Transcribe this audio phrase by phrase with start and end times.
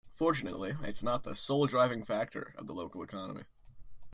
[0.15, 3.43] Fortunately its not the sole driving factor of the local economy.